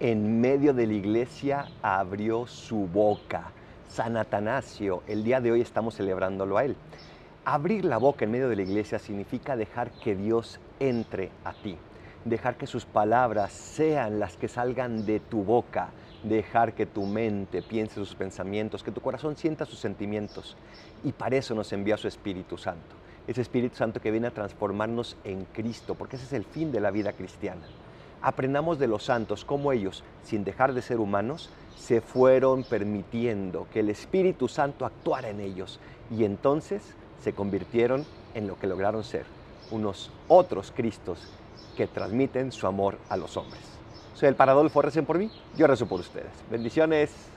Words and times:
en 0.00 0.40
medio 0.40 0.74
de 0.74 0.86
la 0.88 0.92
iglesia 0.92 1.66
abrió 1.80 2.46
su 2.46 2.86
boca. 2.88 3.52
San 3.88 4.16
Atanasio, 4.16 5.04
el 5.06 5.22
día 5.22 5.40
de 5.40 5.52
hoy 5.52 5.60
estamos 5.60 5.94
celebrándolo 5.94 6.58
a 6.58 6.64
él. 6.64 6.76
Abrir 7.44 7.84
la 7.84 7.98
boca 7.98 8.24
en 8.24 8.32
medio 8.32 8.48
de 8.48 8.56
la 8.56 8.62
iglesia 8.62 8.98
significa 8.98 9.56
dejar 9.56 9.92
que 9.92 10.16
Dios 10.16 10.58
entre 10.80 11.30
a 11.44 11.52
ti, 11.52 11.76
dejar 12.24 12.56
que 12.56 12.66
sus 12.66 12.86
palabras 12.86 13.52
sean 13.52 14.18
las 14.18 14.36
que 14.36 14.48
salgan 14.48 15.06
de 15.06 15.20
tu 15.20 15.44
boca, 15.44 15.90
dejar 16.24 16.72
que 16.74 16.86
tu 16.86 17.06
mente 17.06 17.62
piense 17.62 17.94
sus 17.94 18.16
pensamientos, 18.16 18.82
que 18.82 18.90
tu 18.90 19.00
corazón 19.00 19.36
sienta 19.36 19.64
sus 19.64 19.78
sentimientos. 19.78 20.56
Y 21.04 21.12
para 21.12 21.36
eso 21.36 21.54
nos 21.54 21.72
envía 21.72 21.96
su 21.96 22.08
Espíritu 22.08 22.58
Santo. 22.58 22.96
Ese 23.28 23.42
Espíritu 23.42 23.76
Santo 23.76 24.00
que 24.00 24.10
viene 24.10 24.26
a 24.26 24.32
transformarnos 24.32 25.16
en 25.22 25.44
Cristo, 25.52 25.94
porque 25.94 26.16
ese 26.16 26.24
es 26.24 26.32
el 26.32 26.44
fin 26.44 26.72
de 26.72 26.80
la 26.80 26.90
vida 26.90 27.12
cristiana. 27.12 27.62
Aprendamos 28.24 28.78
de 28.78 28.86
los 28.86 29.04
santos 29.04 29.44
cómo 29.44 29.70
ellos, 29.70 30.02
sin 30.22 30.44
dejar 30.44 30.72
de 30.72 30.80
ser 30.80 30.98
humanos, 30.98 31.50
se 31.76 32.00
fueron 32.00 32.64
permitiendo 32.64 33.66
que 33.70 33.80
el 33.80 33.90
Espíritu 33.90 34.48
Santo 34.48 34.86
actuara 34.86 35.28
en 35.28 35.40
ellos 35.40 35.78
y 36.10 36.24
entonces 36.24 36.94
se 37.20 37.34
convirtieron 37.34 38.06
en 38.32 38.46
lo 38.46 38.58
que 38.58 38.66
lograron 38.66 39.04
ser, 39.04 39.26
unos 39.70 40.10
otros 40.26 40.72
Cristos 40.74 41.18
que 41.76 41.86
transmiten 41.86 42.50
su 42.50 42.66
amor 42.66 42.96
a 43.10 43.18
los 43.18 43.36
hombres. 43.36 43.60
Soy 44.14 44.30
el 44.30 44.36
Paradolfo, 44.36 44.80
recen 44.80 45.04
por 45.04 45.18
mí, 45.18 45.30
yo 45.58 45.66
rezo 45.66 45.84
por 45.84 46.00
ustedes. 46.00 46.32
Bendiciones. 46.50 47.34